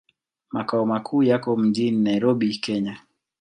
Makao 0.51 0.85
makuu 0.85 1.23
yako 1.23 1.57
mjini 1.57 1.97
Nairobi, 2.03 2.55
Kenya. 2.63 2.99